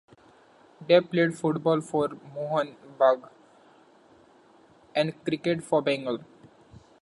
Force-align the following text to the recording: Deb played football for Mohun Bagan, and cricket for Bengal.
Deb 0.89 1.11
played 1.11 1.37
football 1.37 1.79
for 1.79 2.07
Mohun 2.35 2.75
Bagan, 2.97 3.29
and 4.95 5.23
cricket 5.23 5.61
for 5.63 5.83
Bengal. 5.83 6.21